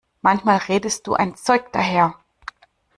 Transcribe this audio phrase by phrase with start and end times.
[0.23, 2.15] Manchmal redest du ein Zeug daher!